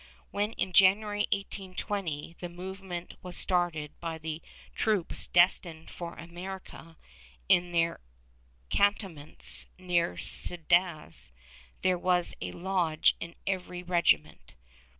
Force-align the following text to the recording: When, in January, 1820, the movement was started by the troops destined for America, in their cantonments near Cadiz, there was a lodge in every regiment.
When, 0.31 0.53
in 0.53 0.73
January, 0.73 1.27
1820, 1.31 2.37
the 2.39 2.49
movement 2.49 3.13
was 3.21 3.37
started 3.37 3.91
by 3.99 4.17
the 4.17 4.41
troops 4.73 5.27
destined 5.27 5.91
for 5.91 6.15
America, 6.15 6.97
in 7.47 7.71
their 7.71 7.99
cantonments 8.71 9.67
near 9.77 10.17
Cadiz, 10.17 11.29
there 11.83 11.99
was 11.99 12.33
a 12.41 12.51
lodge 12.51 13.15
in 13.19 13.35
every 13.45 13.83
regiment. 13.83 14.55